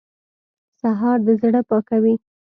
[0.81, 2.15] سهار د زړه پاکوي.